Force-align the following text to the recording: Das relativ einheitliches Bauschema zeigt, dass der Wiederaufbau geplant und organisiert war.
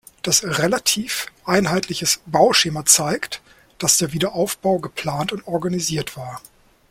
Das 0.23 0.43
relativ 0.43 1.27
einheitliches 1.45 2.21
Bauschema 2.25 2.87
zeigt, 2.87 3.39
dass 3.77 3.99
der 3.99 4.13
Wiederaufbau 4.13 4.79
geplant 4.79 5.31
und 5.31 5.45
organisiert 5.47 6.17
war. 6.17 6.41